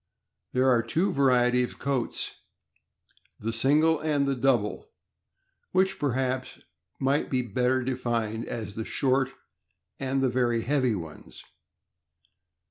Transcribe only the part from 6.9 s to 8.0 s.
might be better